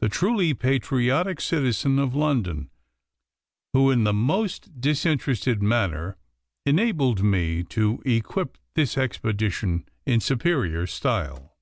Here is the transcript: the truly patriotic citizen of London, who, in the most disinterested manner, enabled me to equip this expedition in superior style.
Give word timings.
the 0.00 0.08
truly 0.08 0.54
patriotic 0.54 1.42
citizen 1.42 1.98
of 1.98 2.14
London, 2.14 2.70
who, 3.74 3.90
in 3.90 4.04
the 4.04 4.14
most 4.14 4.80
disinterested 4.80 5.62
manner, 5.62 6.16
enabled 6.64 7.22
me 7.22 7.62
to 7.62 8.00
equip 8.06 8.56
this 8.72 8.96
expedition 8.96 9.86
in 10.06 10.20
superior 10.22 10.86
style. 10.86 11.54